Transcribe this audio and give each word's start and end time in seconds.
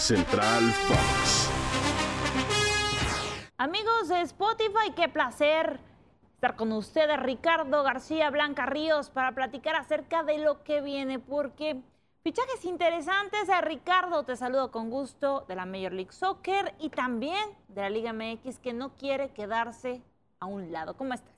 Central 0.00 0.72
Fox. 0.88 1.50
Amigos 3.58 4.08
de 4.08 4.22
Spotify, 4.22 4.92
qué 4.96 5.10
placer 5.10 5.78
estar 6.32 6.56
con 6.56 6.72
ustedes, 6.72 7.20
Ricardo 7.20 7.82
García 7.82 8.30
Blanca 8.30 8.64
Ríos, 8.64 9.10
para 9.10 9.32
platicar 9.32 9.76
acerca 9.76 10.22
de 10.22 10.38
lo 10.38 10.64
que 10.64 10.80
viene, 10.80 11.18
porque 11.18 11.82
fichajes 12.22 12.64
interesantes. 12.64 13.50
A 13.50 13.58
eh, 13.58 13.60
Ricardo, 13.60 14.22
te 14.22 14.36
saludo 14.36 14.70
con 14.70 14.88
gusto 14.88 15.44
de 15.46 15.54
la 15.54 15.66
Major 15.66 15.92
League 15.92 16.12
Soccer 16.12 16.74
y 16.78 16.88
también 16.88 17.50
de 17.68 17.82
la 17.82 17.90
Liga 17.90 18.14
MX, 18.14 18.58
que 18.58 18.72
no 18.72 18.96
quiere 18.96 19.28
quedarse 19.34 20.00
a 20.38 20.46
un 20.46 20.72
lado. 20.72 20.96
¿Cómo 20.96 21.12
estás? 21.12 21.34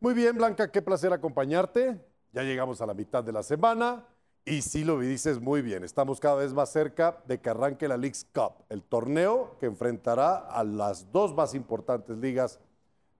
Muy 0.00 0.14
bien, 0.14 0.38
Blanca, 0.38 0.72
qué 0.72 0.80
placer 0.80 1.12
acompañarte. 1.12 2.02
Ya 2.32 2.42
llegamos 2.42 2.80
a 2.80 2.86
la 2.86 2.94
mitad 2.94 3.22
de 3.22 3.32
la 3.32 3.42
semana 3.42 4.06
y 4.46 4.62
sí 4.62 4.84
lo 4.84 5.00
dices 5.00 5.40
muy 5.40 5.60
bien. 5.60 5.82
Estamos 5.82 6.20
cada 6.20 6.36
vez 6.36 6.54
más 6.54 6.70
cerca 6.70 7.18
de 7.26 7.40
que 7.40 7.50
arranque 7.50 7.88
la 7.88 7.96
League's 7.96 8.24
Cup, 8.32 8.64
el 8.68 8.82
torneo 8.84 9.56
que 9.58 9.66
enfrentará 9.66 10.36
a 10.36 10.62
las 10.62 11.10
dos 11.10 11.34
más 11.34 11.52
importantes 11.54 12.16
ligas 12.16 12.60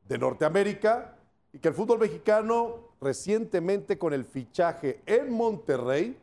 de 0.09 0.18
Norteamérica 0.18 1.16
y 1.52 1.59
que 1.59 1.68
el 1.68 1.74
fútbol 1.74 1.98
mexicano 1.98 2.92
recientemente 3.01 3.98
con 3.98 4.12
el 4.12 4.24
fichaje 4.24 5.02
en 5.04 5.32
Monterrey 5.32 6.16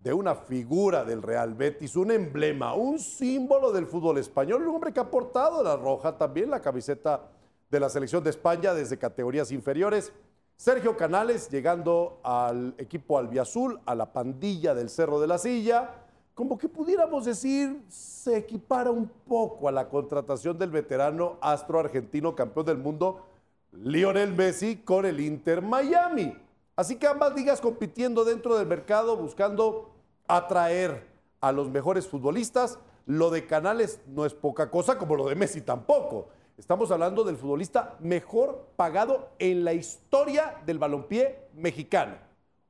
de 0.00 0.12
una 0.12 0.34
figura 0.34 1.02
del 1.04 1.22
Real 1.22 1.54
Betis, 1.54 1.96
un 1.96 2.10
emblema, 2.10 2.74
un 2.74 2.98
símbolo 2.98 3.72
del 3.72 3.86
fútbol 3.86 4.18
español, 4.18 4.68
un 4.68 4.74
hombre 4.74 4.92
que 4.92 5.00
ha 5.00 5.10
portado 5.10 5.62
la 5.62 5.76
roja 5.76 6.18
también, 6.18 6.50
la 6.50 6.60
camiseta 6.60 7.22
de 7.70 7.80
la 7.80 7.88
selección 7.88 8.22
de 8.22 8.30
España 8.30 8.74
desde 8.74 8.98
categorías 8.98 9.50
inferiores. 9.50 10.12
Sergio 10.62 10.96
Canales 10.96 11.50
llegando 11.50 12.20
al 12.22 12.76
equipo 12.78 13.18
albiazul, 13.18 13.80
a 13.84 13.96
la 13.96 14.12
pandilla 14.12 14.76
del 14.76 14.90
Cerro 14.90 15.18
de 15.18 15.26
la 15.26 15.36
Silla, 15.36 15.90
como 16.34 16.56
que 16.56 16.68
pudiéramos 16.68 17.24
decir, 17.24 17.82
se 17.88 18.36
equipara 18.36 18.92
un 18.92 19.08
poco 19.08 19.66
a 19.66 19.72
la 19.72 19.88
contratación 19.88 20.56
del 20.56 20.70
veterano 20.70 21.36
astro 21.40 21.80
argentino 21.80 22.36
campeón 22.36 22.66
del 22.66 22.78
mundo, 22.78 23.26
Lionel 23.72 24.34
Messi, 24.34 24.76
con 24.76 25.04
el 25.04 25.18
Inter 25.18 25.62
Miami. 25.62 26.32
Así 26.76 26.94
que 26.94 27.08
ambas 27.08 27.34
ligas 27.34 27.60
compitiendo 27.60 28.24
dentro 28.24 28.56
del 28.56 28.68
mercado, 28.68 29.16
buscando 29.16 29.90
atraer 30.28 31.08
a 31.40 31.50
los 31.50 31.70
mejores 31.70 32.06
futbolistas. 32.06 32.78
Lo 33.06 33.30
de 33.30 33.48
Canales 33.48 34.00
no 34.06 34.24
es 34.24 34.32
poca 34.32 34.70
cosa, 34.70 34.96
como 34.96 35.16
lo 35.16 35.26
de 35.26 35.34
Messi 35.34 35.60
tampoco. 35.60 36.28
Estamos 36.62 36.92
hablando 36.92 37.24
del 37.24 37.36
futbolista 37.36 37.96
mejor 37.98 38.68
pagado 38.76 39.30
en 39.40 39.64
la 39.64 39.72
historia 39.72 40.62
del 40.64 40.78
balompié 40.78 41.48
mexicano. 41.54 42.14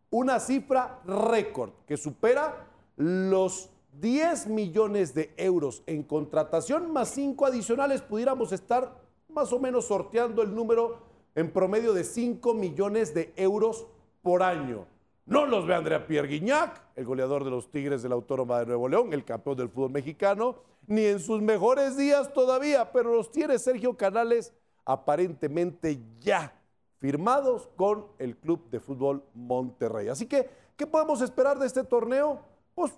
Una 0.09 0.41
cifra 0.41 1.03
récord 1.05 1.73
que 1.87 1.99
supera 1.99 2.69
los 2.97 3.69
10 4.01 4.47
millones 4.47 5.13
de 5.15 5.35
euros 5.37 5.83
en 5.85 6.05
contratación 6.05 6.91
más 6.91 7.11
5 7.11 7.45
adicionales. 7.45 8.01
Pudiéramos 8.01 8.53
estar 8.53 8.97
más 9.29 9.53
o 9.53 9.59
menos 9.59 9.89
sorteando 9.89 10.41
el 10.41 10.55
número 10.55 11.01
en 11.35 11.53
promedio 11.53 11.93
de 11.93 12.05
5 12.05 12.55
millones 12.55 13.13
de 13.13 13.35
euros 13.37 13.87
por 14.23 14.43
año. 14.43 14.87
No 15.25 15.47
los 15.47 15.67
ve 15.67 15.75
Andrea 15.75 16.07
Pierre 16.07 16.27
Guignac, 16.27 16.81
el 16.97 17.05
goleador 17.05 17.45
de 17.45 17.51
los 17.51 17.71
Tigres 17.71 18.03
de 18.03 18.09
la 18.09 18.17
Autónoma 18.17 18.59
de 18.59 18.67
Nuevo 18.67 18.89
León, 18.89 19.13
el 19.13 19.25
campeón 19.25 19.57
del 19.57 19.69
fútbol 19.69 19.91
mexicano, 19.91 20.57
ni 20.87 21.05
en 21.05 21.21
sus 21.21 21.41
mejores 21.41 21.97
días 21.97 22.33
todavía, 22.33 22.91
pero 22.91 23.15
los 23.15 23.31
tiene 23.31 23.59
Sergio 23.59 23.97
Canales 23.97 24.53
aparentemente 24.85 26.01
ya 26.19 26.53
firmados 26.99 27.69
con 27.77 28.07
el 28.19 28.37
Club 28.37 28.69
de 28.71 28.81
Fútbol 28.81 29.23
Monterrey. 29.35 30.09
Así 30.09 30.27
que, 30.27 30.51
¿qué 30.77 30.87
podemos 30.87 31.21
esperar 31.21 31.59
de 31.59 31.67
este 31.67 31.85
torneo? 31.85 32.41
Pues 32.75 32.93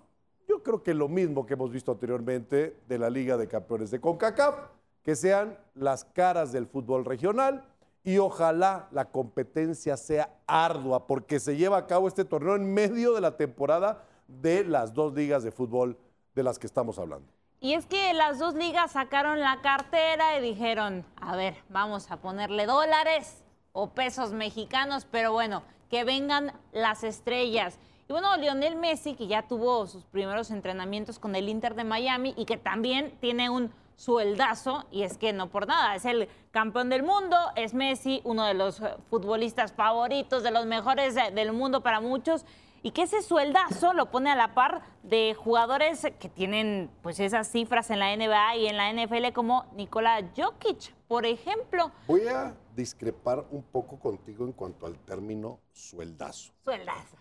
yo 0.48 0.62
creo 0.62 0.82
que 0.82 0.94
lo 0.94 1.08
mismo 1.08 1.44
que 1.44 1.54
hemos 1.54 1.70
visto 1.70 1.92
anteriormente 1.92 2.76
de 2.88 2.98
la 2.98 3.10
Liga 3.10 3.36
de 3.36 3.48
Campeones 3.48 3.90
de 3.90 4.00
CONCACAF, 4.00 4.56
que 5.02 5.14
sean 5.14 5.58
las 5.74 6.04
caras 6.06 6.52
del 6.52 6.66
fútbol 6.66 7.04
regional 7.04 7.66
y 8.04 8.18
ojalá 8.18 8.86
la 8.92 9.06
competencia 9.06 9.96
sea 9.96 10.30
ardua 10.46 11.06
porque 11.06 11.40
se 11.40 11.56
lleva 11.56 11.78
a 11.78 11.86
cabo 11.86 12.06
este 12.06 12.24
torneo 12.24 12.54
en 12.54 12.72
medio 12.72 13.14
de 13.14 13.22
la 13.22 13.36
temporada 13.36 14.04
de 14.28 14.64
las 14.64 14.92
dos 14.92 15.14
ligas 15.14 15.42
de 15.42 15.50
fútbol 15.50 15.98
de 16.34 16.42
las 16.42 16.58
que 16.58 16.66
estamos 16.66 16.98
hablando. 16.98 17.32
Y 17.60 17.72
es 17.72 17.86
que 17.86 18.12
las 18.12 18.38
dos 18.38 18.54
ligas 18.54 18.92
sacaron 18.92 19.40
la 19.40 19.62
cartera 19.62 20.38
y 20.38 20.42
dijeron, 20.42 21.06
a 21.16 21.34
ver, 21.34 21.56
vamos 21.70 22.10
a 22.10 22.18
ponerle 22.18 22.66
dólares 22.66 23.42
o 23.72 23.88
pesos 23.90 24.32
mexicanos, 24.32 25.06
pero 25.10 25.32
bueno, 25.32 25.62
que 25.88 26.04
vengan 26.04 26.52
las 26.72 27.04
estrellas. 27.04 27.78
Y 28.06 28.12
bueno, 28.12 28.36
Lionel 28.36 28.76
Messi, 28.76 29.14
que 29.14 29.28
ya 29.28 29.48
tuvo 29.48 29.86
sus 29.86 30.04
primeros 30.04 30.50
entrenamientos 30.50 31.18
con 31.18 31.34
el 31.36 31.48
Inter 31.48 31.74
de 31.74 31.84
Miami 31.84 32.34
y 32.36 32.44
que 32.44 32.58
también 32.58 33.16
tiene 33.20 33.48
un 33.48 33.72
sueldazo, 33.96 34.86
y 34.90 35.02
es 35.02 35.18
que 35.18 35.32
no 35.32 35.50
por 35.50 35.66
nada, 35.66 35.94
es 35.94 36.04
el 36.04 36.28
campeón 36.50 36.90
del 36.90 37.02
mundo, 37.02 37.36
es 37.56 37.74
Messi, 37.74 38.20
uno 38.24 38.44
de 38.44 38.54
los 38.54 38.80
futbolistas 39.10 39.72
favoritos, 39.72 40.42
de 40.42 40.50
los 40.50 40.66
mejores 40.66 41.14
del 41.14 41.52
mundo 41.52 41.82
para 41.82 42.00
muchos, 42.00 42.44
y 42.84 42.90
que 42.90 43.02
ese 43.02 43.22
sueldazo 43.22 43.94
lo 43.94 44.10
pone 44.10 44.30
a 44.30 44.36
la 44.36 44.54
par 44.54 44.82
de 45.02 45.34
jugadores 45.34 46.06
que 46.20 46.28
tienen 46.28 46.90
pues 47.02 47.18
esas 47.18 47.50
cifras 47.50 47.90
en 47.90 47.98
la 47.98 48.14
NBA 48.14 48.56
y 48.56 48.66
en 48.66 48.76
la 48.76 48.92
NFL 48.92 49.32
como 49.32 49.64
Nikola 49.74 50.30
Jokic, 50.36 50.94
por 51.08 51.24
ejemplo. 51.24 51.90
Voy 52.06 52.28
a 52.28 52.54
discrepar 52.76 53.46
un 53.50 53.62
poco 53.62 53.98
contigo 53.98 54.44
en 54.44 54.52
cuanto 54.52 54.84
al 54.84 54.98
término 54.98 55.60
sueldazo. 55.72 56.52
Sueldazo. 56.62 57.16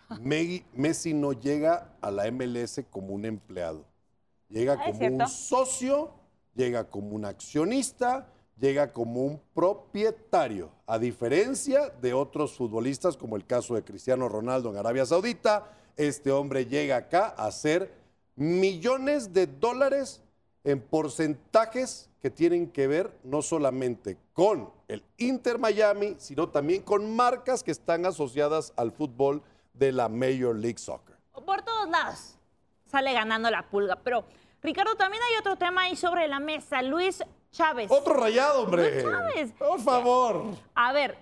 Messi 0.74 1.14
no 1.14 1.32
llega 1.32 1.96
a 2.02 2.12
la 2.12 2.30
MLS 2.30 2.82
como 2.90 3.14
un 3.14 3.24
empleado, 3.24 3.86
llega 4.50 4.74
ah, 4.74 4.92
como 4.92 5.16
un 5.16 5.28
socio, 5.30 6.14
llega 6.56 6.86
como 6.86 7.16
un 7.16 7.26
accionista, 7.26 8.28
llega 8.60 8.94
como 8.94 9.24
un 9.24 9.42
propietario, 9.54 10.72
a 10.86 11.00
diferencia 11.00 11.90
de 12.02 12.14
otros 12.14 12.56
futbolistas 12.56 13.18
como 13.18 13.36
el 13.36 13.46
caso 13.46 13.76
de 13.76 13.84
Cristiano 13.84 14.30
Ronaldo 14.30 14.70
en 14.70 14.78
Arabia 14.78 15.06
Saudita, 15.06 15.72
este 15.98 16.32
hombre 16.32 16.66
llega 16.66 16.98
acá 16.98 17.34
a 17.38 17.48
hacer 17.48 17.94
millones 18.36 19.34
de 19.34 19.48
dólares 19.48 20.22
en 20.64 20.80
porcentajes 20.80 22.10
que 22.22 22.30
tienen 22.30 22.70
que 22.70 22.88
ver 22.88 23.12
no 23.24 23.42
solamente 23.42 24.18
con 24.32 24.70
el 24.88 25.04
Inter 25.18 25.60
Miami, 25.60 26.16
sino 26.18 26.50
también 26.50 26.82
con 26.82 27.16
marcas 27.16 27.64
que 27.64 27.72
están 27.72 28.06
asociadas 28.06 28.72
al 28.78 28.92
fútbol 28.92 29.44
de 29.74 29.92
la 29.92 30.08
Major 30.08 30.56
League 30.56 30.78
Soccer. 30.78 31.18
Por 31.46 31.62
todos 31.64 31.90
lados 31.90 32.38
sale 32.90 33.12
ganando 33.12 33.50
la 33.50 33.68
pulga, 33.70 33.98
pero 34.04 34.24
Ricardo, 34.64 34.96
también 34.96 35.22
hay 35.30 35.38
otro 35.38 35.58
tema 35.58 35.82
ahí 35.82 35.96
sobre 35.98 36.28
la 36.30 36.40
mesa. 36.40 36.82
Luis 36.82 37.22
Chávez. 37.52 37.92
Otro 37.92 38.14
rayado, 38.14 38.64
hombre. 38.64 39.04
Chávez. 39.04 39.52
Por 39.60 39.80
favor. 39.82 40.46
A 40.74 40.94
ver, 40.94 41.18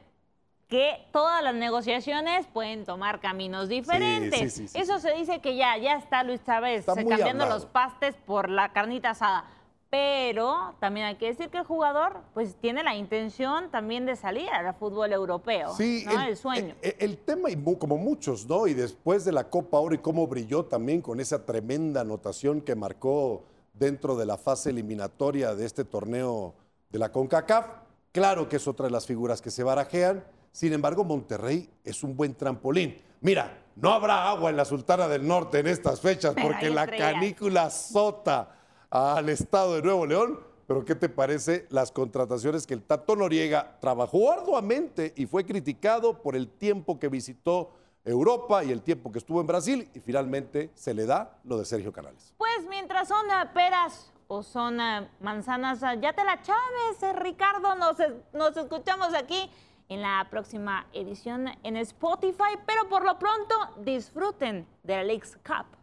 que 0.67 1.05
todas 1.11 1.43
las 1.43 1.55
negociaciones 1.55 2.45
pueden 2.47 2.85
tomar 2.85 3.19
caminos 3.19 3.67
diferentes. 3.67 4.73
Eso 4.75 4.99
se 4.99 5.13
dice 5.13 5.39
que 5.39 5.55
ya, 5.55 5.75
ya 5.77 5.95
está 5.95 6.23
Luis 6.23 6.41
Chávez 6.45 6.85
cambiando 6.85 7.47
los 7.47 7.65
pastes 7.65 8.15
por 8.25 8.49
la 8.49 8.71
carnita 8.71 9.09
asada. 9.09 9.45
Pero 9.91 10.73
también 10.79 11.05
hay 11.05 11.15
que 11.15 11.25
decir 11.25 11.49
que 11.49 11.57
el 11.57 11.65
jugador 11.65 12.21
pues 12.33 12.55
tiene 12.55 12.81
la 12.81 12.95
intención 12.95 13.69
también 13.71 14.05
de 14.05 14.15
salir 14.15 14.49
al 14.49 14.73
fútbol 14.73 15.11
europeo. 15.11 15.75
Sí, 15.75 16.05
el, 16.09 16.37
sueño. 16.37 16.75
El, 16.81 16.95
el, 16.97 17.17
tema, 17.17 17.49
como 17.77 17.97
muchos, 17.97 18.47
¿no? 18.47 18.67
Y 18.67 18.73
después 18.73 19.25
de 19.25 19.33
la 19.33 19.49
Copa 19.49 19.79
Oro 19.79 19.93
y 19.93 19.97
cómo 19.97 20.27
brilló 20.27 20.63
también 20.63 21.01
con 21.01 21.19
esa 21.19 21.45
tremenda 21.45 22.01
anotación 22.01 22.61
que 22.61 22.73
marcó 22.73 23.43
dentro 23.73 24.15
de 24.15 24.25
la 24.25 24.37
fase 24.37 24.69
eliminatoria 24.69 25.55
de 25.55 25.65
este 25.65 25.83
torneo 25.83 26.55
de 26.89 26.97
la 26.97 27.11
CONCACAF. 27.11 27.65
Claro 28.13 28.47
que 28.47 28.55
es 28.55 28.67
otra 28.69 28.85
de 28.85 28.91
las 28.93 29.05
figuras 29.05 29.41
que 29.41 29.51
se 29.51 29.61
barajean. 29.61 30.23
Sin 30.53 30.71
embargo, 30.71 31.03
Monterrey 31.03 31.69
es 31.83 32.01
un 32.01 32.15
buen 32.15 32.33
trampolín. 32.33 32.97
Mira, 33.19 33.61
no 33.75 33.91
habrá 33.91 34.29
agua 34.29 34.49
en 34.51 34.55
la 34.55 34.63
Sultana 34.63 35.09
del 35.09 35.27
Norte 35.27 35.59
en 35.59 35.67
estas 35.67 35.99
fechas 35.99 36.33
porque 36.41 36.69
la 36.69 36.87
canícula 36.87 37.63
azota 37.63 38.60
al 38.91 39.29
estado 39.29 39.75
de 39.75 39.81
Nuevo 39.81 40.05
León. 40.05 40.39
Pero 40.67 40.85
¿qué 40.85 40.95
te 40.95 41.09
parece 41.09 41.65
las 41.69 41.91
contrataciones 41.91 42.65
que 42.67 42.73
el 42.73 42.83
Tato 42.83 43.15
Noriega 43.15 43.77
trabajó 43.81 44.31
arduamente 44.31 45.13
y 45.17 45.25
fue 45.25 45.45
criticado 45.45 46.21
por 46.21 46.35
el 46.35 46.47
tiempo 46.47 46.99
que 46.99 47.09
visitó 47.09 47.71
Europa 48.05 48.63
y 48.63 48.71
el 48.71 48.81
tiempo 48.81 49.11
que 49.11 49.19
estuvo 49.19 49.41
en 49.41 49.47
Brasil 49.47 49.89
y 49.93 49.99
finalmente 49.99 50.71
se 50.73 50.93
le 50.93 51.05
da 51.05 51.37
lo 51.43 51.57
de 51.57 51.65
Sergio 51.65 51.91
Canales. 51.91 52.33
Pues 52.37 52.65
mientras 52.69 53.07
son 53.07 53.25
eh, 53.29 53.49
peras 53.53 54.11
o 54.27 54.43
son 54.43 54.79
eh, 54.79 55.09
manzanas, 55.19 55.83
eh, 55.83 55.99
ya 56.01 56.13
te 56.13 56.23
la 56.23 56.41
chaves, 56.41 57.19
Ricardo, 57.19 57.75
nos, 57.75 57.97
nos 58.33 58.55
escuchamos 58.55 59.13
aquí 59.13 59.49
en 59.89 60.01
la 60.01 60.25
próxima 60.29 60.87
edición 60.93 61.47
en 61.63 61.75
Spotify, 61.75 62.57
pero 62.65 62.87
por 62.87 63.03
lo 63.03 63.19
pronto 63.19 63.55
disfruten 63.83 64.65
de 64.83 65.03
la 65.03 65.13
Cup. 65.13 65.80